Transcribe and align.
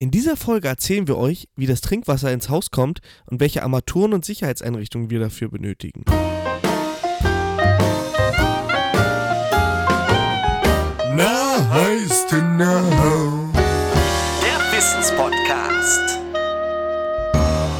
In 0.00 0.12
dieser 0.12 0.36
Folge 0.36 0.68
erzählen 0.68 1.08
wir 1.08 1.16
euch, 1.16 1.48
wie 1.56 1.66
das 1.66 1.80
Trinkwasser 1.80 2.32
ins 2.32 2.48
Haus 2.48 2.70
kommt 2.70 3.00
und 3.26 3.40
welche 3.40 3.64
Armaturen 3.64 4.12
und 4.12 4.24
Sicherheitseinrichtungen 4.24 5.10
wir 5.10 5.18
dafür 5.18 5.48
benötigen. 5.48 6.04
Na, 11.16 11.68
heißt 11.72 12.28
genau. 12.28 13.50
Der 14.40 14.60
Wissenspodcast. 14.72 15.57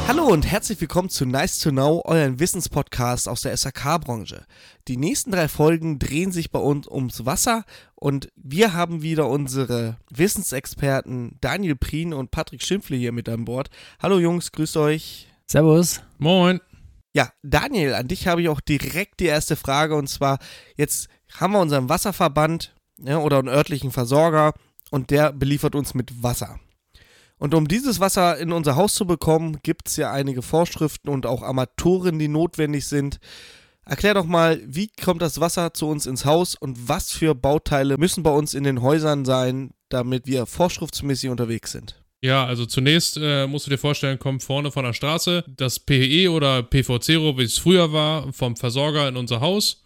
Hallo 0.09 0.25
und 0.25 0.47
herzlich 0.47 0.81
willkommen 0.81 1.09
zu 1.09 1.27
Nice 1.27 1.59
to 1.59 1.69
Know, 1.69 2.01
euren 2.03 2.39
Wissenspodcast 2.39 3.29
aus 3.29 3.43
der 3.43 3.55
SAK-Branche. 3.55 4.43
Die 4.87 4.97
nächsten 4.97 5.29
drei 5.29 5.47
Folgen 5.47 5.99
drehen 5.99 6.31
sich 6.31 6.49
bei 6.49 6.57
uns 6.57 6.87
ums 6.87 7.27
Wasser 7.27 7.63
und 7.93 8.29
wir 8.35 8.73
haben 8.73 9.03
wieder 9.03 9.29
unsere 9.29 9.97
Wissensexperten 10.09 11.37
Daniel 11.41 11.75
Prien 11.75 12.15
und 12.15 12.31
Patrick 12.31 12.63
Schimpfle 12.63 12.97
hier 12.97 13.11
mit 13.11 13.29
an 13.29 13.45
Bord. 13.45 13.69
Hallo 14.01 14.17
Jungs, 14.17 14.51
grüßt 14.51 14.77
euch. 14.77 15.27
Servus. 15.45 16.01
Moin. 16.17 16.59
Ja, 17.13 17.31
Daniel, 17.43 17.93
an 17.93 18.07
dich 18.07 18.27
habe 18.27 18.41
ich 18.41 18.49
auch 18.49 18.61
direkt 18.61 19.19
die 19.19 19.27
erste 19.27 19.55
Frage 19.55 19.95
und 19.95 20.07
zwar, 20.07 20.39
jetzt 20.75 21.07
haben 21.35 21.53
wir 21.53 21.59
unseren 21.59 21.87
Wasserverband 21.87 22.73
ja, 22.97 23.19
oder 23.19 23.37
einen 23.37 23.47
örtlichen 23.47 23.91
Versorger 23.91 24.55
und 24.89 25.11
der 25.11 25.31
beliefert 25.31 25.75
uns 25.75 25.93
mit 25.93 26.23
Wasser. 26.23 26.59
Und 27.39 27.53
um 27.53 27.67
dieses 27.67 27.99
Wasser 27.99 28.37
in 28.37 28.51
unser 28.51 28.75
Haus 28.75 28.93
zu 28.93 29.07
bekommen, 29.07 29.59
gibt 29.63 29.87
es 29.87 29.95
ja 29.95 30.11
einige 30.11 30.41
Vorschriften 30.41 31.09
und 31.09 31.25
auch 31.25 31.41
Armaturen, 31.41 32.19
die 32.19 32.27
notwendig 32.27 32.85
sind. 32.85 33.19
Erklär 33.85 34.13
doch 34.13 34.25
mal, 34.25 34.61
wie 34.67 34.91
kommt 35.03 35.21
das 35.21 35.39
Wasser 35.39 35.73
zu 35.73 35.87
uns 35.87 36.05
ins 36.05 36.25
Haus 36.25 36.53
und 36.53 36.89
was 36.89 37.11
für 37.11 37.33
Bauteile 37.33 37.97
müssen 37.97 38.21
bei 38.21 38.29
uns 38.29 38.53
in 38.53 38.63
den 38.63 38.81
Häusern 38.81 39.25
sein, 39.25 39.71
damit 39.87 40.27
wir 40.27 40.45
vorschriftsmäßig 40.45 41.29
unterwegs 41.29 41.71
sind? 41.71 41.99
Ja, 42.21 42.45
also 42.45 42.65
zunächst 42.65 43.17
äh, 43.19 43.47
musst 43.47 43.65
du 43.65 43.71
dir 43.71 43.77
vorstellen, 43.77 44.19
kommt 44.19 44.43
vorne 44.43 44.71
von 44.71 44.83
der 44.83 44.93
Straße 44.93 45.45
das 45.47 45.79
PE 45.79 46.29
oder 46.29 46.61
PVC-Rohr, 46.63 47.37
wie 47.37 47.43
es 47.43 47.57
früher 47.57 47.93
war, 47.93 48.31
vom 48.33 48.57
Versorger 48.57 49.07
in 49.07 49.15
unser 49.15 49.39
Haus. 49.39 49.83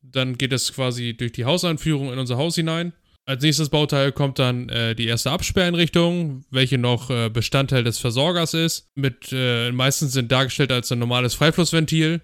Dann 0.00 0.38
geht 0.38 0.52
es 0.54 0.72
quasi 0.72 1.14
durch 1.14 1.32
die 1.32 1.44
Hauseinführung 1.44 2.10
in 2.10 2.18
unser 2.18 2.38
Haus 2.38 2.54
hinein. 2.54 2.94
Als 3.28 3.42
nächstes 3.42 3.68
Bauteil 3.68 4.10
kommt 4.10 4.38
dann 4.38 4.70
äh, 4.70 4.94
die 4.94 5.04
erste 5.04 5.30
Absperreinrichtung, 5.30 6.46
welche 6.50 6.78
noch 6.78 7.10
äh, 7.10 7.28
Bestandteil 7.28 7.84
des 7.84 7.98
Versorgers 7.98 8.54
ist. 8.54 8.88
Mit 8.94 9.28
äh, 9.32 9.70
meistens 9.70 10.14
sind 10.14 10.32
dargestellt 10.32 10.72
als 10.72 10.90
ein 10.92 10.98
normales 10.98 11.34
Freiflussventil. 11.34 12.22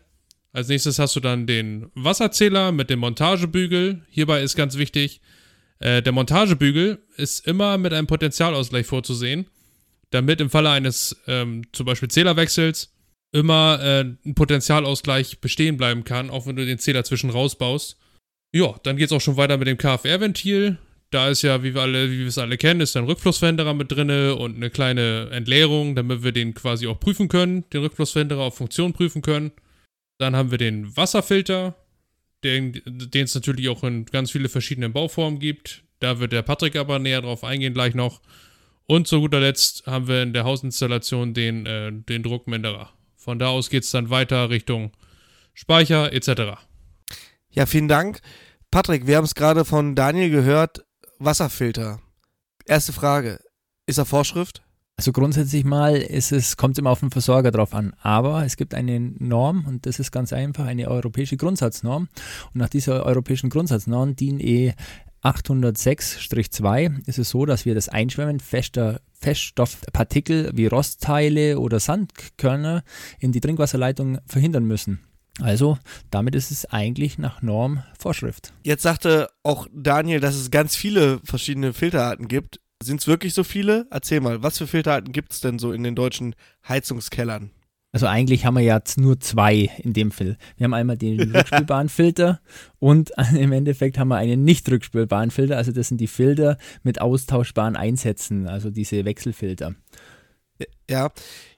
Als 0.54 0.68
nächstes 0.68 0.98
hast 0.98 1.14
du 1.14 1.20
dann 1.20 1.46
den 1.46 1.90
Wasserzähler 1.94 2.72
mit 2.72 2.88
dem 2.88 3.00
Montagebügel. 3.00 4.00
Hierbei 4.08 4.40
ist 4.40 4.56
ganz 4.56 4.78
wichtig, 4.78 5.20
äh, 5.78 6.00
der 6.00 6.12
Montagebügel 6.12 7.02
ist 7.18 7.46
immer 7.46 7.76
mit 7.76 7.92
einem 7.92 8.06
Potentialausgleich 8.06 8.86
vorzusehen, 8.86 9.46
damit 10.08 10.40
im 10.40 10.48
Falle 10.48 10.70
eines 10.70 11.22
ähm, 11.26 11.66
zum 11.72 11.84
Beispiel 11.84 12.08
Zählerwechsels 12.08 12.94
immer 13.30 13.78
äh, 13.82 14.04
ein 14.24 14.34
Potentialausgleich 14.34 15.42
bestehen 15.42 15.76
bleiben 15.76 16.04
kann, 16.04 16.30
auch 16.30 16.46
wenn 16.46 16.56
du 16.56 16.64
den 16.64 16.78
Zähler 16.78 17.04
zwischen 17.04 17.28
rausbaust. 17.28 17.98
Ja, 18.54 18.74
dann 18.84 18.96
geht 18.96 19.08
es 19.08 19.12
auch 19.12 19.20
schon 19.20 19.36
weiter 19.36 19.58
mit 19.58 19.68
dem 19.68 19.76
KFR-Ventil. 19.76 20.78
Da 21.14 21.28
ist 21.28 21.42
ja, 21.42 21.62
wie 21.62 21.76
wir 21.76 21.82
alle, 21.82 22.10
wie 22.10 22.18
wir 22.18 22.26
es 22.26 22.38
alle 22.38 22.58
kennen, 22.58 22.80
ist 22.80 22.96
ein 22.96 23.04
Rückflussverhinderer 23.04 23.72
mit 23.72 23.92
drinne 23.92 24.34
und 24.34 24.56
eine 24.56 24.68
kleine 24.68 25.28
Entleerung, 25.30 25.94
damit 25.94 26.24
wir 26.24 26.32
den 26.32 26.54
quasi 26.54 26.88
auch 26.88 26.98
prüfen 26.98 27.28
können, 27.28 27.62
den 27.70 27.82
Rückflussverhinderer 27.82 28.42
auf 28.42 28.56
Funktion 28.56 28.92
prüfen 28.92 29.22
können. 29.22 29.52
Dann 30.18 30.34
haben 30.34 30.50
wir 30.50 30.58
den 30.58 30.96
Wasserfilter, 30.96 31.76
den 32.42 32.82
es 33.12 33.32
natürlich 33.32 33.68
auch 33.68 33.84
in 33.84 34.06
ganz 34.06 34.32
viele 34.32 34.48
verschiedene 34.48 34.90
Bauformen 34.90 35.38
gibt. 35.38 35.84
Da 36.00 36.18
wird 36.18 36.32
der 36.32 36.42
Patrick 36.42 36.74
aber 36.74 36.98
näher 36.98 37.22
drauf 37.22 37.44
eingehen 37.44 37.74
gleich 37.74 37.94
noch. 37.94 38.20
Und 38.86 39.06
zu 39.06 39.20
guter 39.20 39.38
Letzt 39.38 39.86
haben 39.86 40.08
wir 40.08 40.20
in 40.20 40.32
der 40.32 40.42
Hausinstallation 40.42 41.32
den, 41.32 41.64
äh, 41.64 41.92
den 41.92 42.24
Druckminderer. 42.24 42.92
Von 43.14 43.38
da 43.38 43.50
aus 43.50 43.70
geht 43.70 43.84
es 43.84 43.92
dann 43.92 44.10
weiter 44.10 44.50
Richtung 44.50 44.90
Speicher 45.52 46.12
etc. 46.12 46.58
Ja, 47.50 47.66
vielen 47.66 47.86
Dank. 47.86 48.20
Patrick, 48.72 49.06
wir 49.06 49.16
haben 49.16 49.24
es 49.24 49.36
gerade 49.36 49.64
von 49.64 49.94
Daniel 49.94 50.30
gehört, 50.30 50.84
Wasserfilter. 51.18 52.00
Erste 52.66 52.92
Frage, 52.92 53.40
ist 53.86 53.98
er 53.98 54.04
Vorschrift? 54.04 54.62
Also 54.96 55.10
grundsätzlich 55.12 55.64
mal 55.64 55.96
ist 55.96 56.30
es, 56.30 56.56
kommt 56.56 56.78
immer 56.78 56.90
auf 56.90 57.00
den 57.00 57.10
Versorger 57.10 57.50
drauf 57.50 57.74
an. 57.74 57.94
Aber 58.00 58.44
es 58.44 58.56
gibt 58.56 58.74
eine 58.74 59.00
Norm 59.00 59.64
und 59.66 59.86
das 59.86 59.98
ist 59.98 60.12
ganz 60.12 60.32
einfach 60.32 60.66
eine 60.66 60.88
europäische 60.88 61.36
Grundsatznorm. 61.36 62.08
Und 62.52 62.60
nach 62.60 62.68
dieser 62.68 63.04
europäischen 63.04 63.50
Grundsatznorm, 63.50 64.14
DIN 64.14 64.38
E 64.38 64.74
806-2, 65.22 67.08
ist 67.08 67.18
es 67.18 67.30
so, 67.30 67.44
dass 67.44 67.64
wir 67.64 67.74
das 67.74 67.88
Einschwemmen 67.88 68.40
fester 68.40 69.00
Feststoffpartikel 69.24 70.50
wie 70.54 70.66
Rostteile 70.66 71.58
oder 71.58 71.80
Sandkörner 71.80 72.84
in 73.18 73.32
die 73.32 73.40
Trinkwasserleitung 73.40 74.18
verhindern 74.26 74.66
müssen. 74.66 75.00
Also 75.40 75.78
damit 76.10 76.34
ist 76.34 76.50
es 76.50 76.66
eigentlich 76.66 77.18
nach 77.18 77.42
Norm 77.42 77.82
Vorschrift. 77.98 78.52
Jetzt 78.62 78.82
sagte 78.82 79.28
auch 79.42 79.66
Daniel, 79.74 80.20
dass 80.20 80.36
es 80.36 80.50
ganz 80.50 80.76
viele 80.76 81.20
verschiedene 81.24 81.72
Filterarten 81.72 82.28
gibt. 82.28 82.60
Sind 82.82 83.00
es 83.00 83.06
wirklich 83.06 83.34
so 83.34 83.44
viele? 83.44 83.86
Erzähl 83.90 84.20
mal, 84.20 84.42
was 84.42 84.58
für 84.58 84.66
Filterarten 84.66 85.12
gibt 85.12 85.32
es 85.32 85.40
denn 85.40 85.58
so 85.58 85.72
in 85.72 85.82
den 85.82 85.94
deutschen 85.94 86.34
Heizungskellern? 86.68 87.50
Also 87.94 88.08
eigentlich 88.08 88.44
haben 88.44 88.56
wir 88.56 88.64
jetzt 88.64 88.98
nur 88.98 89.20
zwei 89.20 89.70
in 89.78 89.92
dem 89.92 90.10
Fall. 90.10 90.36
Wir 90.56 90.64
haben 90.64 90.74
einmal 90.74 90.96
den 90.96 91.30
rückspülbaren 91.34 91.88
Filter 91.88 92.40
und 92.80 93.12
im 93.38 93.52
Endeffekt 93.52 93.98
haben 93.98 94.08
wir 94.08 94.16
einen 94.16 94.42
nicht 94.42 94.68
rückspülbaren 94.68 95.30
Filter. 95.30 95.56
Also 95.56 95.70
das 95.70 95.88
sind 95.88 96.00
die 96.00 96.08
Filter 96.08 96.58
mit 96.82 97.00
austauschbaren 97.00 97.76
Einsätzen, 97.76 98.48
also 98.48 98.70
diese 98.70 99.04
Wechselfilter. 99.04 99.76
Ja, 100.88 101.10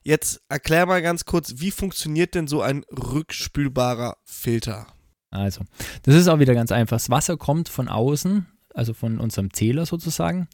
jetzt 0.02 0.40
erklär 0.48 0.86
mal 0.86 1.02
ganz 1.02 1.24
kurz, 1.24 1.54
wie 1.56 1.70
funktioniert 1.70 2.34
denn 2.34 2.46
so 2.46 2.62
ein 2.62 2.84
rückspülbarer 2.90 4.16
Filter? 4.24 4.86
Also, 5.30 5.64
das 6.02 6.14
ist 6.14 6.28
auch 6.28 6.38
wieder 6.38 6.54
ganz 6.54 6.72
einfach. 6.72 6.96
Das 6.96 7.10
Wasser 7.10 7.36
kommt 7.36 7.68
von 7.68 7.88
außen, 7.88 8.46
also 8.74 8.94
von 8.94 9.18
unserem 9.18 9.52
Zähler 9.52 9.84
sozusagen. 9.84 10.48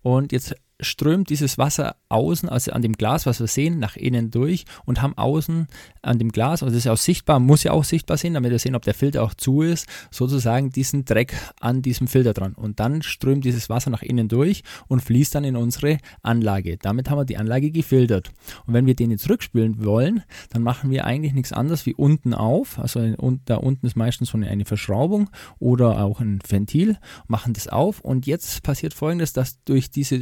Und 0.00 0.32
jetzt 0.32 0.54
strömt 0.82 1.30
dieses 1.30 1.58
Wasser 1.58 1.96
außen, 2.08 2.48
also 2.48 2.72
an 2.72 2.82
dem 2.82 2.92
Glas, 2.92 3.26
was 3.26 3.40
wir 3.40 3.46
sehen, 3.46 3.78
nach 3.78 3.96
innen 3.96 4.30
durch 4.30 4.64
und 4.84 5.02
haben 5.02 5.16
außen 5.16 5.66
an 6.02 6.18
dem 6.18 6.30
Glas, 6.30 6.62
also 6.62 6.66
das 6.66 6.78
ist 6.78 6.84
ja 6.84 6.92
auch 6.92 6.96
sichtbar, 6.96 7.40
muss 7.40 7.62
ja 7.62 7.72
auch 7.72 7.84
sichtbar 7.84 8.16
sein, 8.16 8.34
damit 8.34 8.50
wir 8.50 8.58
sehen, 8.58 8.74
ob 8.74 8.82
der 8.82 8.94
Filter 8.94 9.22
auch 9.22 9.34
zu 9.34 9.62
ist, 9.62 9.86
sozusagen 10.10 10.70
diesen 10.70 11.04
Dreck 11.04 11.34
an 11.60 11.82
diesem 11.82 12.06
Filter 12.06 12.34
dran. 12.34 12.54
Und 12.54 12.80
dann 12.80 13.02
strömt 13.02 13.44
dieses 13.44 13.68
Wasser 13.70 13.90
nach 13.90 14.02
innen 14.02 14.28
durch 14.28 14.62
und 14.88 15.00
fließt 15.00 15.34
dann 15.34 15.44
in 15.44 15.56
unsere 15.56 15.98
Anlage. 16.22 16.76
Damit 16.76 17.08
haben 17.10 17.18
wir 17.18 17.24
die 17.24 17.36
Anlage 17.36 17.70
gefiltert. 17.70 18.30
Und 18.66 18.74
wenn 18.74 18.86
wir 18.86 18.94
den 18.94 19.10
jetzt 19.10 19.28
rückspülen 19.28 19.84
wollen, 19.84 20.22
dann 20.50 20.62
machen 20.62 20.90
wir 20.90 21.04
eigentlich 21.04 21.32
nichts 21.32 21.52
anderes 21.52 21.86
wie 21.86 21.94
unten 21.94 22.34
auf, 22.34 22.78
also 22.78 23.00
da 23.44 23.56
unten 23.56 23.86
ist 23.86 23.96
meistens 23.96 24.30
so 24.30 24.38
eine 24.38 24.64
Verschraubung 24.64 25.30
oder 25.58 26.02
auch 26.02 26.20
ein 26.20 26.40
Ventil, 26.46 26.98
machen 27.26 27.52
das 27.52 27.68
auf 27.68 28.00
und 28.00 28.26
jetzt 28.26 28.62
passiert 28.62 28.94
folgendes, 28.94 29.32
dass 29.32 29.62
durch 29.64 29.90
diese 29.90 30.16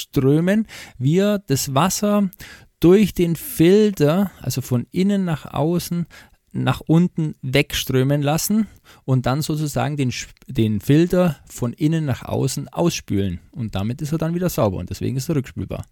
Rückströmen 0.00 0.66
wir 0.98 1.38
das 1.46 1.74
Wasser 1.74 2.30
durch 2.80 3.12
den 3.12 3.36
Filter, 3.36 4.30
also 4.40 4.62
von 4.62 4.86
innen 4.90 5.24
nach 5.24 5.44
außen, 5.52 6.06
nach 6.52 6.80
unten 6.80 7.34
wegströmen 7.42 8.22
lassen 8.22 8.66
und 9.04 9.26
dann 9.26 9.42
sozusagen 9.42 9.96
den, 9.96 10.12
den 10.48 10.80
Filter 10.80 11.36
von 11.46 11.72
innen 11.74 12.04
nach 12.04 12.22
außen 12.22 12.68
ausspülen. 12.68 13.40
Und 13.52 13.74
damit 13.74 14.02
ist 14.02 14.12
er 14.12 14.18
dann 14.18 14.34
wieder 14.34 14.48
sauber 14.48 14.78
und 14.78 14.90
deswegen 14.90 15.16
ist 15.16 15.28
er 15.28 15.36
rückspülbar. 15.36 15.84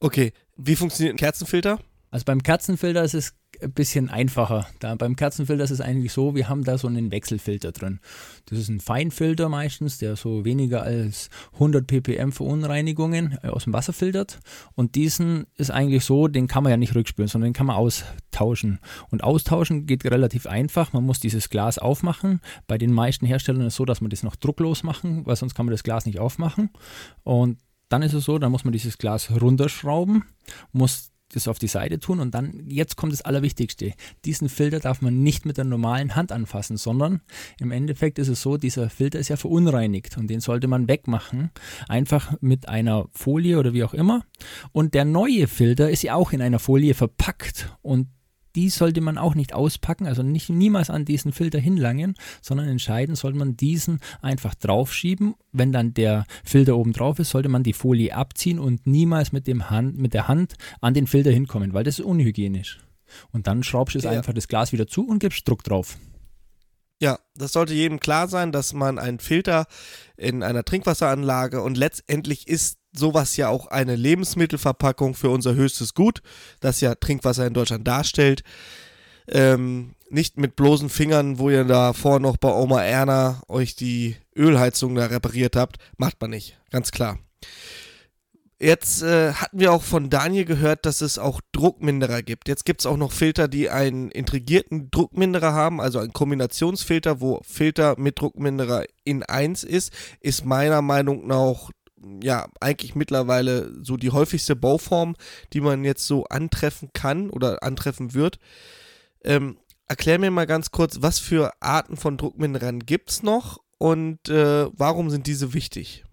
Okay, 0.00 0.32
wie 0.56 0.76
funktioniert 0.76 1.14
ein 1.14 1.18
Kerzenfilter? 1.18 1.80
Also 2.10 2.24
beim 2.24 2.42
Kerzenfilter 2.42 3.02
ist 3.02 3.14
es 3.14 3.34
ein 3.62 3.72
bisschen 3.72 4.10
einfacher. 4.10 4.66
Da 4.80 4.94
beim 4.94 5.16
Kerzenfilter 5.16 5.64
ist 5.64 5.70
es 5.70 5.80
eigentlich 5.80 6.12
so, 6.12 6.34
wir 6.34 6.48
haben 6.48 6.64
da 6.64 6.78
so 6.78 6.88
einen 6.88 7.10
Wechselfilter 7.10 7.72
drin. 7.72 8.00
Das 8.46 8.58
ist 8.58 8.68
ein 8.68 8.80
Feinfilter 8.80 9.48
meistens, 9.48 9.98
der 9.98 10.16
so 10.16 10.44
weniger 10.44 10.82
als 10.82 11.30
100 11.54 11.86
ppm 11.86 12.32
Verunreinigungen 12.32 13.38
äh, 13.42 13.48
aus 13.48 13.64
dem 13.64 13.72
Wasser 13.72 13.92
filtert. 13.92 14.40
Und 14.74 14.94
diesen 14.94 15.46
ist 15.56 15.70
eigentlich 15.70 16.04
so, 16.04 16.28
den 16.28 16.48
kann 16.48 16.64
man 16.64 16.70
ja 16.70 16.76
nicht 16.76 16.94
rückspülen, 16.94 17.28
sondern 17.28 17.50
den 17.50 17.54
kann 17.54 17.66
man 17.66 17.76
austauschen. 17.76 18.80
Und 19.10 19.24
austauschen 19.24 19.86
geht 19.86 20.04
relativ 20.04 20.46
einfach. 20.46 20.92
Man 20.92 21.04
muss 21.04 21.20
dieses 21.20 21.50
Glas 21.50 21.78
aufmachen. 21.78 22.40
Bei 22.66 22.78
den 22.78 22.92
meisten 22.92 23.26
Herstellern 23.26 23.62
ist 23.62 23.74
es 23.74 23.76
so, 23.76 23.84
dass 23.84 24.00
man 24.00 24.10
das 24.10 24.22
noch 24.22 24.36
drucklos 24.36 24.82
machen, 24.82 25.24
weil 25.26 25.36
sonst 25.36 25.54
kann 25.54 25.66
man 25.66 25.72
das 25.72 25.84
Glas 25.84 26.06
nicht 26.06 26.18
aufmachen. 26.18 26.70
Und 27.22 27.58
dann 27.92 28.02
ist 28.02 28.14
es 28.14 28.24
so, 28.24 28.38
dann 28.38 28.50
muss 28.50 28.64
man 28.64 28.72
dieses 28.72 28.96
Glas 28.96 29.30
runterschrauben, 29.30 30.24
muss 30.72 31.11
das 31.32 31.48
auf 31.48 31.58
die 31.58 31.66
Seite 31.66 31.98
tun 31.98 32.20
und 32.20 32.34
dann, 32.34 32.64
jetzt 32.68 32.96
kommt 32.96 33.12
das 33.12 33.22
Allerwichtigste. 33.22 33.92
Diesen 34.24 34.48
Filter 34.48 34.80
darf 34.80 35.02
man 35.02 35.22
nicht 35.22 35.46
mit 35.46 35.56
der 35.56 35.64
normalen 35.64 36.14
Hand 36.14 36.32
anfassen, 36.32 36.76
sondern 36.76 37.20
im 37.58 37.70
Endeffekt 37.70 38.18
ist 38.18 38.28
es 38.28 38.42
so, 38.42 38.56
dieser 38.56 38.90
Filter 38.90 39.18
ist 39.18 39.28
ja 39.28 39.36
verunreinigt 39.36 40.16
und 40.16 40.28
den 40.28 40.40
sollte 40.40 40.68
man 40.68 40.88
wegmachen. 40.88 41.50
Einfach 41.88 42.34
mit 42.40 42.68
einer 42.68 43.06
Folie 43.12 43.58
oder 43.58 43.72
wie 43.72 43.84
auch 43.84 43.94
immer. 43.94 44.24
Und 44.72 44.94
der 44.94 45.04
neue 45.04 45.46
Filter 45.48 45.90
ist 45.90 46.02
ja 46.02 46.14
auch 46.14 46.32
in 46.32 46.42
einer 46.42 46.58
Folie 46.58 46.94
verpackt 46.94 47.76
und 47.82 48.08
die 48.54 48.68
sollte 48.68 49.00
man 49.00 49.18
auch 49.18 49.34
nicht 49.34 49.54
auspacken, 49.54 50.06
also 50.06 50.22
nicht 50.22 50.48
niemals 50.50 50.90
an 50.90 51.04
diesen 51.04 51.32
Filter 51.32 51.58
hinlangen, 51.58 52.14
sondern 52.40 52.68
entscheidend 52.68 53.18
sollte 53.18 53.38
man 53.38 53.56
diesen 53.56 54.00
einfach 54.20 54.54
draufschieben. 54.54 55.34
Wenn 55.52 55.72
dann 55.72 55.94
der 55.94 56.24
Filter 56.44 56.76
oben 56.76 56.92
drauf 56.92 57.18
ist, 57.18 57.30
sollte 57.30 57.48
man 57.48 57.62
die 57.62 57.72
Folie 57.72 58.14
abziehen 58.14 58.58
und 58.58 58.86
niemals 58.86 59.32
mit, 59.32 59.46
dem 59.46 59.70
Hand, 59.70 59.98
mit 59.98 60.14
der 60.14 60.28
Hand 60.28 60.54
an 60.80 60.94
den 60.94 61.06
Filter 61.06 61.30
hinkommen, 61.30 61.72
weil 61.72 61.84
das 61.84 61.98
ist 61.98 62.04
unhygienisch. 62.04 62.80
Und 63.30 63.46
dann 63.46 63.62
schraubst 63.62 63.94
du 63.94 63.98
Ja. 64.00 64.10
einfach 64.10 64.32
das 64.32 64.48
Glas 64.48 64.72
wieder 64.72 64.86
zu 64.86 65.06
und 65.06 65.18
gibst 65.18 65.46
Druck 65.48 65.62
drauf. 65.64 65.98
Ja, 67.00 67.18
das 67.34 67.52
sollte 67.52 67.74
jedem 67.74 67.98
klar 67.98 68.28
sein, 68.28 68.52
dass 68.52 68.74
man 68.74 68.98
einen 68.98 69.18
Filter 69.18 69.66
in 70.16 70.42
einer 70.44 70.64
Trinkwasseranlage 70.64 71.60
und 71.60 71.76
letztendlich 71.76 72.46
ist 72.46 72.78
sowas 72.92 73.36
ja 73.36 73.48
auch 73.48 73.66
eine 73.66 73.96
Lebensmittelverpackung 73.96 75.14
für 75.14 75.30
unser 75.30 75.54
höchstes 75.54 75.94
Gut, 75.94 76.22
das 76.60 76.80
ja 76.80 76.94
Trinkwasser 76.94 77.46
in 77.46 77.54
Deutschland 77.54 77.86
darstellt. 77.86 78.42
Ähm, 79.28 79.94
nicht 80.10 80.36
mit 80.36 80.56
bloßen 80.56 80.90
Fingern, 80.90 81.38
wo 81.38 81.48
ihr 81.48 81.64
davor 81.64 82.20
noch 82.20 82.36
bei 82.36 82.52
Oma 82.52 82.82
Erna 82.82 83.42
euch 83.48 83.76
die 83.76 84.16
Ölheizung 84.36 84.94
da 84.94 85.06
repariert 85.06 85.56
habt, 85.56 85.78
macht 85.96 86.20
man 86.20 86.30
nicht, 86.30 86.58
ganz 86.70 86.90
klar. 86.90 87.18
Jetzt 88.62 89.02
äh, 89.02 89.32
hatten 89.32 89.58
wir 89.58 89.72
auch 89.72 89.82
von 89.82 90.08
Daniel 90.08 90.44
gehört, 90.44 90.86
dass 90.86 91.00
es 91.00 91.18
auch 91.18 91.40
Druckminderer 91.50 92.22
gibt. 92.22 92.46
Jetzt 92.46 92.64
gibt 92.64 92.80
es 92.80 92.86
auch 92.86 92.96
noch 92.96 93.10
Filter, 93.10 93.48
die 93.48 93.70
einen 93.70 94.08
integrierten 94.08 94.88
Druckminderer 94.88 95.52
haben, 95.52 95.80
also 95.80 95.98
ein 95.98 96.12
Kombinationsfilter, 96.12 97.20
wo 97.20 97.40
Filter 97.42 97.98
mit 97.98 98.20
Druckminderer 98.20 98.84
in 99.02 99.24
eins 99.24 99.64
ist, 99.64 99.92
ist 100.20 100.44
meiner 100.44 100.80
Meinung 100.80 101.26
nach 101.26 101.70
ja 102.22 102.48
eigentlich 102.60 102.94
mittlerweile 102.94 103.72
so 103.82 103.96
die 103.96 104.10
häufigste 104.10 104.56
Bauform, 104.56 105.14
die 105.52 105.60
man 105.60 105.84
jetzt 105.84 106.06
so 106.06 106.24
antreffen 106.24 106.90
kann 106.92 107.30
oder 107.30 107.62
antreffen 107.62 108.14
wird. 108.14 108.38
Ähm, 109.24 109.58
erklär 109.88 110.18
mir 110.18 110.30
mal 110.30 110.46
ganz 110.46 110.70
kurz, 110.70 110.98
was 111.00 111.18
für 111.18 111.52
Arten 111.60 111.96
von 111.96 112.16
Druckminderern 112.16 112.80
gibt 112.80 113.10
es 113.10 113.22
noch 113.22 113.58
und 113.78 114.28
äh, 114.28 114.66
warum 114.72 115.10
sind 115.10 115.26
diese 115.26 115.54
wichtig? 115.54 116.04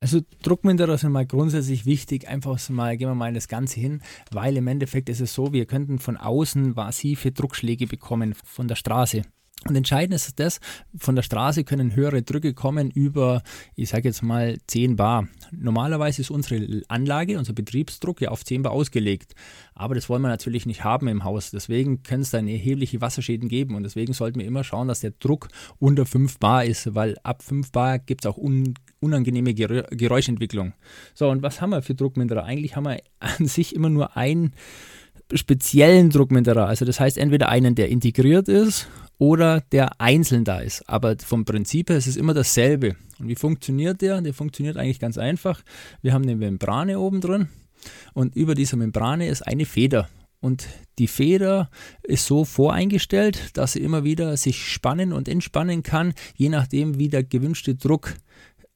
Also 0.00 0.20
Druckminderer 0.42 0.98
sind 0.98 1.12
mal 1.12 1.26
grundsätzlich 1.26 1.86
wichtig, 1.86 2.26
einfach 2.26 2.58
mal, 2.70 2.96
gehen 2.96 3.08
wir 3.08 3.14
mal 3.14 3.28
in 3.28 3.34
das 3.34 3.46
Ganze 3.46 3.78
hin, 3.78 4.02
weil 4.32 4.56
im 4.56 4.66
Endeffekt 4.66 5.08
ist 5.08 5.20
es 5.20 5.32
so, 5.32 5.52
wir 5.52 5.64
könnten 5.64 6.00
von 6.00 6.16
außen 6.16 6.72
massive 6.74 7.30
Druckschläge 7.30 7.86
bekommen 7.86 8.34
von 8.44 8.66
der 8.66 8.74
Straße. 8.74 9.22
Und 9.68 9.76
entscheidend 9.76 10.14
ist 10.14 10.40
das, 10.40 10.60
von 10.96 11.14
der 11.14 11.22
Straße 11.22 11.64
können 11.64 11.94
höhere 11.94 12.22
Drücke 12.22 12.52
kommen 12.52 12.90
über, 12.90 13.42
ich 13.76 13.90
sage 13.90 14.08
jetzt 14.08 14.22
mal 14.22 14.58
10 14.66 14.96
Bar. 14.96 15.28
Normalerweise 15.52 16.22
ist 16.22 16.30
unsere 16.30 16.82
Anlage, 16.88 17.38
unser 17.38 17.52
Betriebsdruck 17.52 18.20
ja 18.20 18.30
auf 18.30 18.44
10 18.44 18.62
Bar 18.62 18.72
ausgelegt. 18.72 19.34
Aber 19.74 19.94
das 19.94 20.08
wollen 20.08 20.22
wir 20.22 20.28
natürlich 20.28 20.66
nicht 20.66 20.84
haben 20.84 21.06
im 21.08 21.24
Haus. 21.24 21.50
Deswegen 21.50 22.02
können 22.02 22.22
es 22.22 22.30
dann 22.30 22.48
erhebliche 22.48 23.00
Wasserschäden 23.00 23.48
geben. 23.48 23.74
Und 23.76 23.84
deswegen 23.84 24.12
sollten 24.12 24.40
wir 24.40 24.46
immer 24.46 24.64
schauen, 24.64 24.88
dass 24.88 25.00
der 25.00 25.12
Druck 25.12 25.48
unter 25.78 26.06
5 26.06 26.38
Bar 26.38 26.64
ist, 26.64 26.94
weil 26.94 27.16
ab 27.22 27.42
5 27.42 27.70
Bar 27.70 27.98
gibt 27.98 28.24
es 28.24 28.30
auch 28.30 28.38
un 28.38 28.74
unangenehme 29.00 29.50
Gerö- 29.50 29.86
Geräuschentwicklung. 29.94 30.74
So, 31.12 31.28
und 31.28 31.42
was 31.42 31.60
haben 31.60 31.70
wir 31.70 31.82
für 31.82 31.94
Druckminderer? 31.94 32.44
Eigentlich 32.44 32.76
haben 32.76 32.84
wir 32.84 33.00
an 33.18 33.46
sich 33.46 33.74
immer 33.74 33.90
nur 33.90 34.16
einen 34.16 34.52
speziellen 35.34 36.10
Druckminderer. 36.10 36.66
Also 36.66 36.84
das 36.84 37.00
heißt 37.00 37.18
entweder 37.18 37.48
einen, 37.48 37.74
der 37.74 37.88
integriert 37.88 38.48
ist 38.48 38.88
oder 39.22 39.60
der 39.70 40.00
einzeln 40.00 40.42
da 40.42 40.58
ist. 40.58 40.82
Aber 40.88 41.14
vom 41.24 41.44
Prinzip 41.44 41.90
her 41.90 41.96
ist 41.96 42.08
es 42.08 42.16
immer 42.16 42.34
dasselbe. 42.34 42.96
Und 43.20 43.28
wie 43.28 43.36
funktioniert 43.36 44.02
der? 44.02 44.20
Der 44.20 44.34
funktioniert 44.34 44.76
eigentlich 44.76 44.98
ganz 44.98 45.16
einfach. 45.16 45.62
Wir 46.00 46.12
haben 46.12 46.24
eine 46.24 46.34
Membrane 46.34 46.98
oben 46.98 47.20
drin 47.20 47.48
und 48.14 48.34
über 48.34 48.56
dieser 48.56 48.76
Membrane 48.76 49.28
ist 49.28 49.42
eine 49.46 49.64
Feder. 49.64 50.08
Und 50.40 50.66
die 50.98 51.06
Feder 51.06 51.70
ist 52.02 52.26
so 52.26 52.44
voreingestellt, 52.44 53.56
dass 53.56 53.74
sie 53.74 53.82
immer 53.82 54.02
wieder 54.02 54.36
sich 54.36 54.66
spannen 54.66 55.12
und 55.12 55.28
entspannen 55.28 55.84
kann, 55.84 56.14
je 56.34 56.48
nachdem, 56.48 56.98
wie 56.98 57.08
der 57.08 57.22
gewünschte 57.22 57.76
Druck 57.76 58.14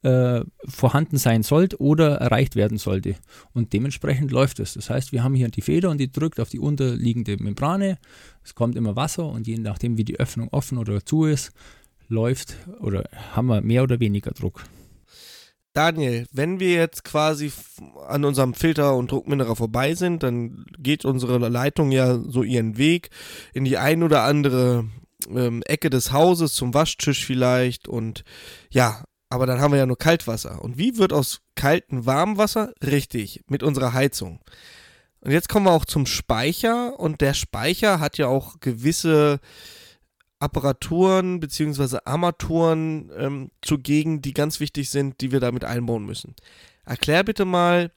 äh, 0.03 0.41
vorhanden 0.67 1.17
sein 1.17 1.43
sollte 1.43 1.81
oder 1.81 2.15
erreicht 2.17 2.55
werden 2.55 2.77
sollte. 2.77 3.15
Und 3.53 3.73
dementsprechend 3.73 4.31
läuft 4.31 4.59
es. 4.59 4.73
Das 4.73 4.89
heißt, 4.89 5.11
wir 5.11 5.23
haben 5.23 5.33
hier 5.33 5.49
die 5.49 5.61
Feder 5.61 5.89
und 5.89 5.97
die 5.97 6.11
drückt 6.11 6.39
auf 6.39 6.49
die 6.49 6.59
unterliegende 6.59 7.37
Membrane. 7.37 7.97
Es 8.43 8.55
kommt 8.55 8.75
immer 8.75 8.95
Wasser 8.95 9.25
und 9.25 9.47
je 9.47 9.57
nachdem, 9.57 9.97
wie 9.97 10.05
die 10.05 10.19
Öffnung 10.19 10.49
offen 10.51 10.77
oder 10.77 11.03
zu 11.03 11.25
ist, 11.25 11.51
läuft 12.07 12.55
oder 12.79 13.09
haben 13.33 13.47
wir 13.47 13.61
mehr 13.61 13.83
oder 13.83 13.99
weniger 13.99 14.31
Druck. 14.31 14.63
Daniel, 15.73 16.25
wenn 16.31 16.59
wir 16.59 16.73
jetzt 16.73 17.03
quasi 17.03 17.51
an 18.07 18.25
unserem 18.25 18.55
Filter 18.55 18.95
und 18.95 19.11
Druckminderer 19.11 19.55
vorbei 19.55 19.93
sind, 19.93 20.23
dann 20.23 20.65
geht 20.79 21.05
unsere 21.05 21.37
Leitung 21.49 21.91
ja 21.91 22.17
so 22.17 22.41
ihren 22.41 22.77
Weg 22.79 23.11
in 23.53 23.63
die 23.63 23.77
ein 23.77 24.01
oder 24.01 24.23
andere 24.23 24.85
ähm, 25.29 25.61
Ecke 25.67 25.91
des 25.91 26.11
Hauses, 26.11 26.55
zum 26.55 26.73
Waschtisch 26.73 27.25
vielleicht 27.25 27.87
und 27.87 28.23
ja, 28.71 29.03
aber 29.29 29.45
dann 29.45 29.59
haben 29.59 29.71
wir 29.71 29.79
ja 29.79 29.85
nur 29.85 29.97
Kaltwasser. 29.97 30.61
Und 30.61 30.77
wie 30.77 30.97
wird 30.97 31.13
aus 31.13 31.41
kaltem 31.55 32.05
Warmwasser? 32.05 32.73
Richtig, 32.83 33.41
mit 33.47 33.63
unserer 33.63 33.93
Heizung. 33.93 34.39
Und 35.19 35.31
jetzt 35.31 35.49
kommen 35.49 35.65
wir 35.65 35.71
auch 35.71 35.85
zum 35.85 36.05
Speicher 36.05 36.99
und 36.99 37.21
der 37.21 37.33
Speicher 37.33 37.99
hat 37.99 38.17
ja 38.17 38.27
auch 38.27 38.59
gewisse 38.59 39.39
Apparaturen 40.39 41.39
bzw. 41.39 41.97
Armaturen 42.05 43.11
ähm, 43.17 43.51
zugegen, 43.61 44.21
die 44.21 44.33
ganz 44.33 44.59
wichtig 44.59 44.89
sind, 44.89 45.19
die 45.21 45.31
wir 45.31 45.39
damit 45.39 45.65
einbauen 45.65 46.05
müssen. 46.05 46.35
Erklär 46.85 47.23
bitte 47.23 47.43
mal, 47.43 47.91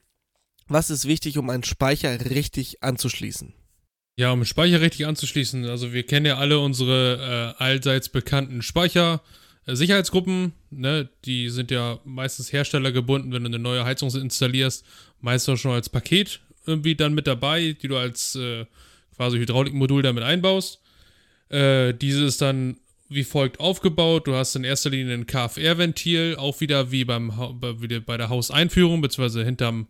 was 0.67 0.89
ist 0.89 1.07
wichtig, 1.07 1.37
um 1.37 1.49
einen 1.49 1.63
Speicher 1.63 2.29
richtig 2.29 2.83
anzuschließen? 2.83 3.53
Ja, 4.17 4.31
um 4.31 4.39
den 4.39 4.45
Speicher 4.45 4.81
richtig 4.81 5.05
anzuschließen, 5.05 5.65
also 5.65 5.93
wir 5.93 6.05
kennen 6.05 6.25
ja 6.25 6.37
alle 6.37 6.59
unsere 6.59 7.55
äh, 7.59 7.63
allseits 7.63 8.09
bekannten 8.09 8.61
Speicher. 8.61 9.21
Äh, 9.65 9.75
Sicherheitsgruppen, 9.75 10.53
ne, 10.69 11.09
die 11.25 11.49
sind 11.49 11.71
ja 11.71 11.99
meistens 12.03 12.51
herstellergebunden, 12.51 13.31
wenn 13.31 13.43
du 13.43 13.49
eine 13.49 13.59
neue 13.59 13.85
Heizung 13.85 14.13
installierst, 14.13 14.85
meistens 15.19 15.59
schon 15.59 15.71
als 15.71 15.89
Paket 15.89 16.41
irgendwie 16.65 16.95
dann 16.95 17.13
mit 17.13 17.27
dabei, 17.27 17.75
die 17.81 17.87
du 17.87 17.97
als 17.97 18.35
äh, 18.35 18.65
quasi 19.15 19.37
Hydraulikmodul 19.37 20.01
damit 20.03 20.23
einbaust. 20.23 20.79
Äh, 21.49 21.93
diese 21.93 22.23
ist 22.23 22.41
dann 22.41 22.77
wie 23.11 23.25
folgt 23.25 23.59
aufgebaut. 23.59 24.25
Du 24.25 24.35
hast 24.35 24.55
in 24.55 24.63
erster 24.63 24.89
Linie 24.89 25.13
ein 25.13 25.27
KFR-Ventil, 25.27 26.37
auch 26.37 26.61
wieder 26.61 26.91
wie, 26.91 27.03
beim, 27.03 27.29
wie 27.79 27.99
bei 27.99 28.15
der 28.15 28.29
Hauseinführung, 28.29 29.01
beziehungsweise 29.01 29.43
hinterm 29.43 29.87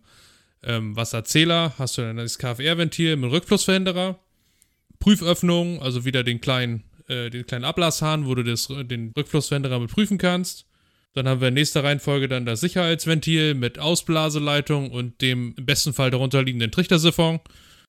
ähm, 0.64 0.96
Wasserzähler 0.96 1.74
hast 1.78 1.98
du 1.98 2.02
dann 2.02 2.16
das 2.16 2.38
KFR-Ventil 2.38 3.16
mit 3.16 3.30
Rückflussverhinderer. 3.30 4.18
Prüföffnung, 4.98 5.80
also 5.80 6.04
wieder 6.04 6.24
den 6.24 6.40
kleinen, 6.40 6.82
äh, 7.12 7.30
den 7.30 7.46
kleinen 7.46 7.64
Ablasshahn, 7.64 8.26
wo 8.26 8.34
du 8.34 8.42
das, 8.42 8.68
den 8.68 9.12
Rückflussverhinderer 9.16 9.78
mit 9.78 9.90
prüfen 9.90 10.18
kannst. 10.18 10.66
Dann 11.14 11.28
haben 11.28 11.40
wir 11.40 11.48
in 11.48 11.54
nächster 11.54 11.84
Reihenfolge 11.84 12.26
dann 12.26 12.46
das 12.46 12.60
Sicherheitsventil 12.60 13.54
mit 13.54 13.78
Ausblaseleitung 13.78 14.90
und 14.90 15.20
dem 15.20 15.54
im 15.58 15.66
besten 15.66 15.92
Fall 15.92 16.10
darunter 16.10 16.42
liegenden 16.42 16.70
Trichtersiphon. 16.70 17.40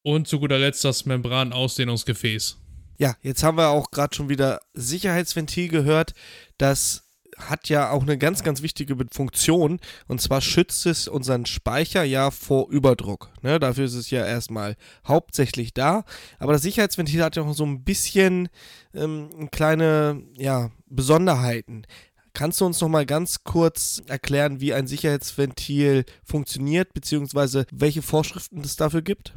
Und 0.02 0.28
zu 0.28 0.40
guter 0.40 0.60
Letzt 0.60 0.84
das 0.84 1.06
Membranausdehnungsgefäß. 1.06 2.58
Ja, 2.98 3.16
jetzt 3.22 3.44
haben 3.44 3.58
wir 3.58 3.70
auch 3.70 3.90
gerade 3.90 4.14
schon 4.14 4.28
wieder 4.28 4.60
Sicherheitsventil 4.74 5.70
gehört. 5.70 6.14
Das 6.58 7.10
hat 7.38 7.70
ja 7.70 7.92
auch 7.92 8.04
eine 8.04 8.18
ganz, 8.18 8.44
ganz 8.44 8.62
wichtige 8.62 8.96
Funktion. 9.12 9.80
Und 10.08 10.22
zwar 10.22 10.42
schützt 10.42 10.86
es 10.86 11.08
unseren 11.08 11.46
Speicher 11.46 12.04
ja 12.04 12.32
vor 12.32 12.70
Überdruck. 12.70 13.32
Ne, 13.42 13.60
dafür 13.60 13.86
ist 13.86 13.96
es 13.96 14.10
ja 14.10 14.26
erstmal 14.26 14.76
hauptsächlich 15.08 15.74
da. 15.74 16.04
Aber 16.40 16.54
das 16.54 16.62
Sicherheitsventil 16.62 17.24
hat 17.24 17.36
ja 17.36 17.44
auch 17.44 17.54
so 17.54 17.66
ein 17.66 17.84
bisschen 17.84 18.50
ähm, 18.94 19.50
kleine 19.52 20.24
ja, 20.38 20.72
Besonderheiten. 20.88 21.86
Kannst 22.34 22.62
du 22.62 22.66
uns 22.66 22.82
noch 22.82 22.90
mal 22.90 23.06
ganz 23.06 23.44
kurz 23.44 24.02
erklären, 24.08 24.60
wie 24.60 24.74
ein 24.74 24.88
Sicherheitsventil 24.88 26.04
funktioniert, 26.24 26.94
beziehungsweise 26.94 27.66
welche 27.72 28.02
Vorschriften 28.02 28.62
es 28.62 28.76
dafür 28.76 29.04
gibt? 29.04 29.36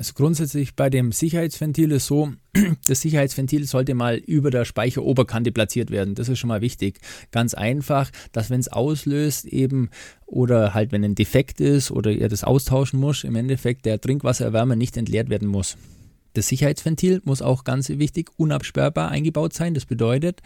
Also 0.00 0.12
grundsätzlich 0.14 0.76
bei 0.76 0.90
dem 0.90 1.10
Sicherheitsventil 1.10 1.90
ist 1.90 2.06
so, 2.06 2.32
das 2.86 3.00
Sicherheitsventil 3.00 3.66
sollte 3.66 3.94
mal 3.94 4.14
über 4.14 4.52
der 4.52 4.64
Speicheroberkante 4.64 5.50
platziert 5.50 5.90
werden. 5.90 6.14
Das 6.14 6.28
ist 6.28 6.38
schon 6.38 6.48
mal 6.48 6.60
wichtig. 6.60 7.00
Ganz 7.32 7.52
einfach, 7.52 8.08
dass 8.30 8.48
wenn 8.48 8.60
es 8.60 8.68
auslöst 8.68 9.46
eben 9.46 9.90
oder 10.24 10.72
halt 10.72 10.92
wenn 10.92 11.02
ein 11.02 11.16
Defekt 11.16 11.60
ist 11.60 11.90
oder 11.90 12.12
ihr 12.12 12.28
das 12.28 12.44
austauschen 12.44 13.00
muss, 13.00 13.24
im 13.24 13.34
Endeffekt 13.34 13.86
der 13.86 14.00
Trinkwassererwärmer 14.00 14.76
nicht 14.76 14.96
entleert 14.96 15.30
werden 15.30 15.48
muss. 15.48 15.76
Das 16.34 16.46
Sicherheitsventil 16.46 17.20
muss 17.24 17.42
auch 17.42 17.64
ganz 17.64 17.88
wichtig 17.88 18.30
unabsperrbar 18.36 19.08
eingebaut 19.08 19.52
sein. 19.52 19.74
Das 19.74 19.84
bedeutet, 19.84 20.42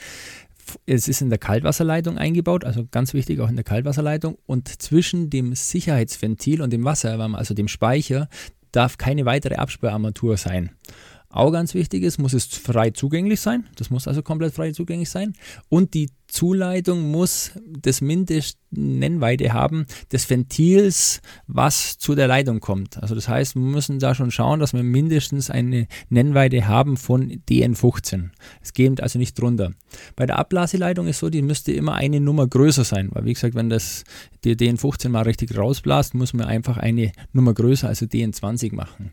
es 0.87 1.09
ist 1.09 1.21
in 1.21 1.29
der 1.29 1.39
Kaltwasserleitung 1.39 2.17
eingebaut, 2.17 2.65
also 2.65 2.87
ganz 2.91 3.13
wichtig 3.13 3.41
auch 3.41 3.51
in 3.51 3.57
der 3.57 3.65
Kaltwasserleitung. 3.65 4.39
Und 4.47 4.81
zwischen 4.81 5.29
dem 5.29 5.55
Sicherheitsventil 5.55 6.63
und 6.63 6.73
dem 6.73 6.85
Wassererwärmer, 6.85 7.37
also 7.37 7.53
dem 7.53 7.69
Speicher, 7.69 8.31
darf 8.73 8.99
keine 8.99 9.25
weitere 9.25 9.55
Absperrarmatur 9.57 10.37
sein. 10.37 10.71
Auch 11.29 11.51
ganz 11.51 11.73
wichtig 11.73 12.03
ist, 12.03 12.19
muss 12.19 12.35
es 12.35 12.45
frei 12.47 12.91
zugänglich 12.91 13.41
sein. 13.41 13.67
Das 13.77 13.89
muss 13.89 14.07
also 14.07 14.23
komplett 14.23 14.53
frei 14.53 14.73
zugänglich 14.73 15.09
sein. 15.09 15.33
Und 15.71 15.95
die 15.95 16.11
Zuleitung 16.33 17.11
muss 17.11 17.53
das 17.67 18.01
Mindestnennweite 18.01 19.53
haben 19.53 19.85
des 20.11 20.31
Ventils, 20.31 21.21
was 21.47 21.99
zu 21.99 22.15
der 22.15 22.27
Leitung 22.27 22.61
kommt. 22.61 22.97
Also 23.03 23.15
das 23.15 23.29
heißt, 23.29 23.55
wir 23.55 23.61
müssen 23.61 23.99
da 23.99 24.15
schon 24.15 24.31
schauen, 24.31 24.59
dass 24.59 24.73
wir 24.73 24.83
mindestens 24.83 25.51
eine 25.51 25.87
Nennweite 26.09 26.67
haben 26.67 26.97
von 26.97 27.31
DN15. 27.51 28.31
Es 28.63 28.73
geht 28.73 29.03
also 29.03 29.19
nicht 29.19 29.39
drunter. 29.39 29.73
Bei 30.17 30.25
der 30.25 30.39
Ablaseleitung 30.39 31.07
ist 31.07 31.19
so, 31.19 31.29
die 31.29 31.43
müsste 31.43 31.73
immer 31.73 31.97
eine 31.97 32.19
Nummer 32.19 32.47
größer 32.47 32.85
sein, 32.85 33.11
weil 33.13 33.27
wie 33.27 33.35
gesagt, 33.35 33.55
wenn 33.55 33.69
das 33.69 34.05
die 34.43 34.57
DN15 34.57 35.11
mal 35.11 35.25
richtig 35.25 35.55
rausblast, 35.55 36.15
muss 36.15 36.33
man 36.33 36.47
einfach 36.47 36.79
eine 36.79 37.13
Nummer 37.35 37.53
größer, 37.53 37.89
also 37.89 38.07
DN20 38.07 38.75
machen. 38.75 39.13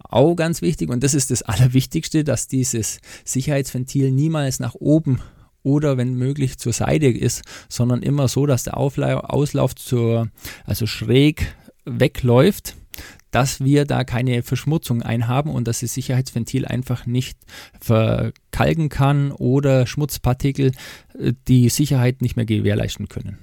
Auch 0.00 0.34
ganz 0.34 0.60
wichtig, 0.60 0.90
und 0.90 1.02
das 1.02 1.14
ist 1.14 1.30
das 1.30 1.40
Allerwichtigste, 1.40 2.24
dass 2.24 2.46
dieses 2.46 3.00
Sicherheitsventil 3.24 4.12
niemals 4.12 4.60
nach 4.60 4.74
oben 4.74 5.22
oder 5.68 5.98
wenn 5.98 6.14
möglich 6.14 6.58
zur 6.58 6.72
Seite 6.72 7.06
ist, 7.06 7.42
sondern 7.68 8.02
immer 8.02 8.26
so, 8.26 8.46
dass 8.46 8.62
der 8.64 8.78
Auslauf 8.78 9.76
zur, 9.76 10.30
also 10.64 10.86
schräg 10.86 11.54
wegläuft, 11.84 12.74
dass 13.30 13.60
wir 13.60 13.84
da 13.84 14.04
keine 14.04 14.42
Verschmutzung 14.42 15.02
einhaben 15.02 15.52
und 15.52 15.68
dass 15.68 15.80
das 15.80 15.92
Sicherheitsventil 15.92 16.64
einfach 16.64 17.04
nicht 17.04 17.38
verkalken 17.78 18.88
kann 18.88 19.30
oder 19.32 19.86
Schmutzpartikel 19.86 20.72
äh, 21.18 21.34
die 21.46 21.68
Sicherheit 21.68 22.22
nicht 22.22 22.36
mehr 22.36 22.46
gewährleisten 22.46 23.08
können. 23.08 23.38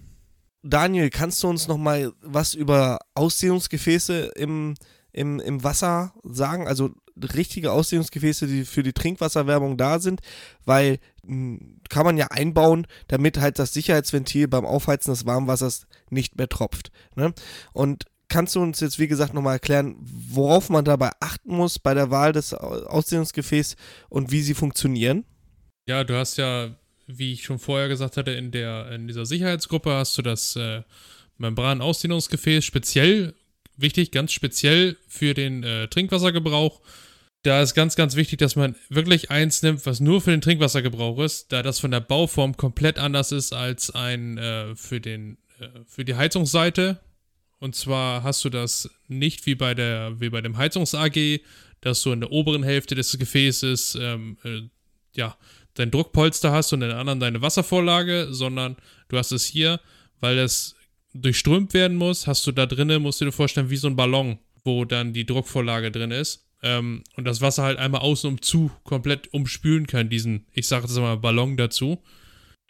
Daniel, 0.64 1.12
kannst 1.12 1.44
du 1.44 1.48
uns 1.48 1.68
noch 1.68 1.78
mal 1.78 2.12
was 2.24 2.56
über 2.56 2.98
Ausdehnungsgefäße 3.14 4.32
im, 4.36 4.74
im, 5.12 5.40
im 5.40 5.64
Wasser 5.64 6.14
sagen? 6.24 6.68
Also 6.68 6.90
richtige 7.22 7.72
Ausdehnungsgefäße, 7.72 8.48
die 8.48 8.66
für 8.66 8.84
die 8.84 8.94
Trinkwasserwerbung 8.94 9.78
da 9.78 10.00
sind, 10.00 10.22
weil 10.66 11.00
mh, 11.24 11.60
kann 11.90 12.06
man 12.06 12.18
ja 12.18 12.28
einbauen, 12.28 12.88
damit 13.08 13.40
halt 13.40 13.60
das 13.60 13.74
Sicherheitsventil 13.74 14.48
beim 14.48 14.66
Aufheizen 14.66 15.12
des 15.12 15.26
Warmwassers 15.26 15.88
nicht 16.10 16.38
mehr 16.38 16.50
tropft. 16.50 16.92
Ne? 17.16 17.34
Und 17.74 18.06
kannst 18.28 18.56
du 18.56 18.62
uns 18.62 18.80
jetzt, 18.80 19.00
wie 19.00 19.08
gesagt, 19.08 19.34
nochmal 19.34 19.54
erklären, 19.54 19.96
worauf 20.00 20.70
man 20.70 20.86
dabei 20.86 21.12
achten 21.20 21.56
muss 21.56 21.80
bei 21.80 21.94
der 21.94 22.12
Wahl 22.12 22.34
des 22.34 22.54
Ausdehnungsgefäßs 22.54 23.76
und 24.10 24.32
wie 24.32 24.42
sie 24.42 24.54
funktionieren? 24.54 25.26
Ja, 25.88 26.04
du 26.04 26.16
hast 26.16 26.38
ja, 26.38 26.76
wie 27.08 27.34
ich 27.34 27.44
schon 27.44 27.60
vorher 27.60 27.88
gesagt 27.88 28.18
hatte, 28.18 28.32
in, 28.32 28.52
der, 28.52 28.92
in 28.92 29.08
dieser 29.08 29.26
Sicherheitsgruppe 29.26 29.92
hast 29.94 30.18
du 30.18 30.22
das 30.22 30.56
äh, 30.56 30.82
Membran-Ausdehnungsgefäß 31.38 32.66
speziell, 32.66 33.36
wichtig, 33.78 34.12
ganz 34.12 34.32
speziell 34.32 34.98
für 35.08 35.34
den 35.34 35.64
äh, 35.64 35.88
Trinkwassergebrauch 35.88 36.82
da 37.46 37.62
ist 37.62 37.76
ganz, 37.76 37.96
ganz 37.96 38.16
wichtig, 38.16 38.40
dass 38.40 38.56
man 38.56 38.76
wirklich 38.90 39.30
eins 39.30 39.62
nimmt, 39.62 39.86
was 39.86 40.00
nur 40.00 40.20
für 40.20 40.32
den 40.32 40.42
Trinkwassergebrauch 40.42 41.20
ist, 41.20 41.52
da 41.52 41.62
das 41.62 41.80
von 41.80 41.92
der 41.92 42.00
Bauform 42.00 42.58
komplett 42.58 42.98
anders 42.98 43.32
ist 43.32 43.54
als 43.54 43.92
ein 43.92 44.40
äh, 44.40 44.76
für, 44.76 45.00
den, 45.00 45.38
äh, 45.60 45.68
für 45.86 46.04
die 46.04 46.16
Heizungsseite. 46.16 47.00
Und 47.60 47.76
zwar 47.76 48.24
hast 48.24 48.44
du 48.46 48.50
das 48.50 48.90
nicht 49.08 49.46
wie 49.46 49.54
bei, 49.54 49.76
der, 49.76 50.20
wie 50.20 50.30
bei 50.30 50.42
dem 50.42 50.58
Heizungs-AG, 50.58 51.42
dass 51.82 52.02
du 52.02 52.14
in 52.14 52.22
der 52.22 52.32
oberen 52.32 52.64
Hälfte 52.64 52.96
des 52.96 53.16
Gefäßes 53.18 53.96
ähm, 54.02 54.38
äh, 54.44 54.62
ja, 55.14 55.38
dein 55.76 55.92
Druckpolster 55.92 56.52
hast 56.52 56.74
und 56.74 56.82
in 56.82 56.90
der 56.90 56.98
anderen 56.98 57.20
deine 57.20 57.44
Wasservorlage, 57.44 58.30
sondern 58.32 58.76
du 59.10 59.18
hast 59.18 59.32
es 59.32 59.46
hier, 59.46 59.80
weil 60.20 60.40
es 60.40 60.75
durchströmt 61.22 61.74
werden 61.74 61.98
muss, 61.98 62.28
hast 62.28 62.46
du 62.46 62.52
da 62.52 62.66
drinnen, 62.66 63.02
musst 63.02 63.22
du 63.22 63.26
dir 63.26 63.32
vorstellen, 63.32 63.70
wie 63.70 63.78
so 63.78 63.88
ein 63.88 63.96
Ballon, 63.96 64.38
wo 64.64 64.86
dann 64.86 65.14
die 65.14 65.26
Druckvorlage 65.26 65.92
drin 65.92 66.12
ist 66.12 66.46
ähm, 66.62 67.04
und 67.16 67.26
das 67.26 67.42
Wasser 67.42 67.64
halt 67.64 67.78
einmal 67.80 68.02
außen 68.02 68.30
um 68.30 68.42
zu 68.42 68.72
komplett 68.84 69.34
umspülen 69.34 69.88
kann, 69.88 70.10
diesen, 70.10 70.46
ich 70.52 70.68
sage 70.68 70.88
jetzt 70.88 70.98
mal, 70.98 71.16
Ballon 71.18 71.58
dazu. 71.58 72.04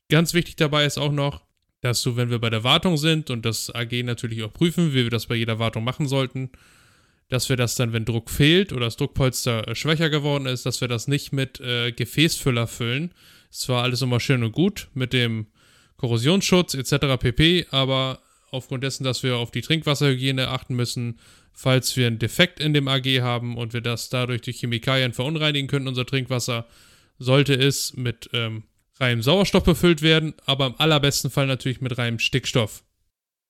Ganz 0.09 0.33
wichtig 0.33 0.57
dabei 0.57 0.85
ist 0.85 0.97
auch 0.97 1.11
noch, 1.11 1.41
dass 1.81 2.01
du, 2.01 2.15
wenn 2.15 2.29
wir 2.29 2.39
bei 2.39 2.49
der 2.49 2.63
Wartung 2.63 2.97
sind 2.97 3.29
und 3.29 3.45
das 3.45 3.73
AG 3.73 3.91
natürlich 4.03 4.43
auch 4.43 4.53
prüfen, 4.53 4.91
wie 4.91 5.03
wir 5.03 5.09
das 5.09 5.27
bei 5.27 5.35
jeder 5.35 5.59
Wartung 5.59 5.83
machen 5.83 6.07
sollten, 6.07 6.51
dass 7.29 7.49
wir 7.49 7.55
das 7.55 7.75
dann, 7.75 7.93
wenn 7.93 8.05
Druck 8.05 8.29
fehlt 8.29 8.71
oder 8.73 8.85
das 8.85 8.97
Druckpolster 8.97 9.67
äh, 9.67 9.75
schwächer 9.75 10.09
geworden 10.09 10.45
ist, 10.45 10.65
dass 10.65 10.81
wir 10.81 10.87
das 10.87 11.07
nicht 11.07 11.31
mit 11.31 11.59
äh, 11.59 11.91
Gefäßfüller 11.91 12.67
füllen. 12.67 13.13
Es 13.49 13.67
war 13.69 13.83
alles 13.83 14.01
immer 14.01 14.19
schön 14.19 14.43
und 14.43 14.51
gut 14.51 14.89
mit 14.93 15.13
dem 15.13 15.47
Korrosionsschutz 15.97 16.73
etc. 16.73 17.17
pp, 17.19 17.67
aber 17.71 18.19
aufgrund 18.55 18.83
dessen, 18.83 19.03
dass 19.03 19.23
wir 19.23 19.37
auf 19.37 19.51
die 19.51 19.61
Trinkwasserhygiene 19.61 20.47
achten 20.47 20.75
müssen, 20.75 21.19
falls 21.53 21.95
wir 21.95 22.07
einen 22.07 22.19
Defekt 22.19 22.59
in 22.59 22.73
dem 22.73 22.87
AG 22.87 23.05
haben 23.21 23.57
und 23.57 23.73
wir 23.73 23.81
das 23.81 24.09
dadurch 24.09 24.41
durch 24.41 24.59
Chemikalien 24.59 25.13
verunreinigen 25.13 25.67
können, 25.67 25.87
unser 25.87 26.05
Trinkwasser, 26.05 26.65
sollte 27.17 27.53
es 27.53 27.95
mit 27.95 28.29
ähm, 28.33 28.63
reinem 28.99 29.21
Sauerstoff 29.21 29.63
befüllt 29.63 30.01
werden, 30.01 30.33
aber 30.45 30.67
im 30.67 30.75
allerbesten 30.77 31.29
Fall 31.29 31.47
natürlich 31.47 31.81
mit 31.81 31.97
reinem 31.97 32.19
Stickstoff. 32.19 32.83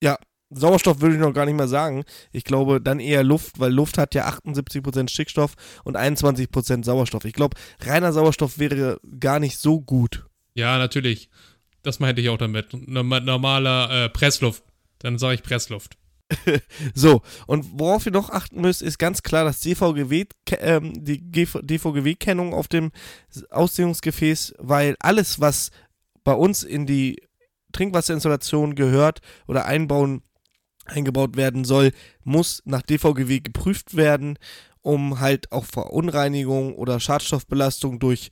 Ja, 0.01 0.17
Sauerstoff 0.49 1.01
würde 1.01 1.15
ich 1.15 1.21
noch 1.21 1.33
gar 1.33 1.45
nicht 1.45 1.55
mehr 1.55 1.67
sagen. 1.67 2.03
Ich 2.31 2.43
glaube 2.43 2.79
dann 2.79 2.99
eher 2.99 3.23
Luft, 3.23 3.59
weil 3.59 3.73
Luft 3.73 3.97
hat 3.97 4.13
ja 4.15 4.27
78% 4.27 5.09
Stickstoff 5.09 5.55
und 5.83 5.97
21% 5.97 6.83
Sauerstoff. 6.83 7.25
Ich 7.25 7.33
glaube, 7.33 7.57
reiner 7.81 8.13
Sauerstoff 8.13 8.59
wäre 8.59 8.99
gar 9.19 9.39
nicht 9.39 9.57
so 9.57 9.81
gut. 9.81 10.25
Ja, 10.53 10.77
natürlich. 10.77 11.29
Das 11.81 11.99
meinte 11.99 12.21
ich 12.21 12.29
auch 12.29 12.37
damit. 12.37 12.73
Normaler 12.73 14.05
äh, 14.05 14.09
Pressluft. 14.09 14.63
Dann 14.99 15.17
sage 15.17 15.35
ich 15.35 15.43
Pressluft. 15.43 15.97
so, 16.95 17.21
und 17.45 17.79
worauf 17.79 18.05
ihr 18.05 18.11
noch 18.11 18.29
achten 18.29 18.61
müsst, 18.61 18.81
ist 18.81 18.97
ganz 18.97 19.21
klar 19.21 19.45
das 19.45 19.59
DVGW, 19.59 20.25
ähm, 20.59 20.93
die 21.03 21.21
DVGW-Kennung 21.31 22.53
auf 22.53 22.67
dem 22.67 22.91
Ausdehnungsgefäß, 23.51 24.55
weil 24.57 24.95
alles, 24.99 25.39
was 25.39 25.71
bei 26.23 26.33
uns 26.33 26.63
in 26.63 26.85
die 26.85 27.21
Trinkwasserinstallation 27.73 28.75
gehört 28.75 29.19
oder 29.47 29.65
einbauen, 29.65 30.23
eingebaut 30.85 31.35
werden 31.35 31.65
soll, 31.65 31.91
muss 32.23 32.61
nach 32.65 32.81
DVGW 32.81 33.39
geprüft 33.41 33.95
werden, 33.95 34.39
um 34.81 35.19
halt 35.19 35.51
auch 35.51 35.65
Verunreinigung 35.65 36.75
oder 36.75 36.99
Schadstoffbelastung 36.99 37.99
durch 37.99 38.29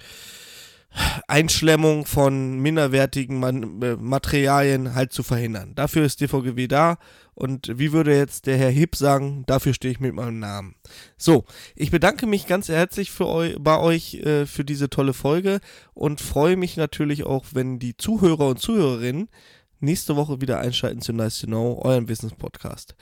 Einschlemmung 1.28 2.06
von 2.06 2.60
minderwertigen 2.60 3.82
äh, 3.82 3.96
Materialien 3.96 4.96
halt 4.96 5.12
zu 5.12 5.24
verhindern. 5.24 5.74
Dafür 5.76 6.06
ist 6.06 6.22
DVGW 6.22 6.68
da 6.68 6.98
und 7.34 7.72
wie 7.80 7.92
würde 7.92 8.16
jetzt 8.16 8.46
der 8.46 8.58
Herr 8.58 8.70
Hipp 8.70 8.96
sagen, 8.96 9.44
dafür 9.48 9.74
stehe 9.74 9.92
ich 9.92 10.00
mit 10.00 10.14
meinem 10.14 10.40
Namen. 10.40 10.76
So, 11.18 11.46
ich 11.76 11.92
bedanke 11.92 12.28
mich 12.28 12.46
ganz 12.46 12.70
herzlich 12.70 13.12
für 13.12 13.28
eu 13.28 13.54
bei 13.60 13.80
euch 13.80 14.16
äh, 14.16 14.46
für 14.46 14.64
diese 14.64 14.90
tolle 14.90 15.14
Folge 15.14 15.60
und 15.94 16.22
freue 16.22 16.58
mich 16.58 16.78
natürlich 16.78 17.24
auch, 17.24 17.46
wenn 17.54 17.80
die 17.80 17.98
Zuhörer 17.98 18.48
und 18.48 18.60
Zuhörerinnen 18.60 19.30
nächste 19.80 20.16
Woche 20.16 20.42
wieder 20.42 20.60
einschalten 20.60 21.02
zu 21.02 21.14
Nice 21.14 21.40
to 21.40 21.48
Know, 21.48 21.80
euren 21.84 22.08
Wissenspodcast. 22.08 22.96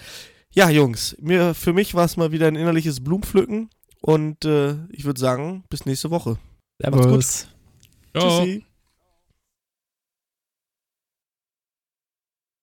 Ja, 0.54 0.70
Jungs, 0.70 1.16
mir, 1.20 1.54
für 1.54 1.74
mich 1.74 1.94
war 1.94 2.06
es 2.06 2.18
mal 2.18 2.32
wieder 2.32 2.48
ein 2.48 2.56
innerliches 2.56 3.04
Blumenpflücken 3.04 3.70
und 4.02 4.46
äh, 4.46 4.76
ich 4.90 5.06
würde 5.06 5.20
sagen, 5.20 5.64
bis 5.70 5.86
nächste 5.86 6.10
Woche. 6.10 6.38
Servus. 6.82 7.48
oh. 8.15 8.62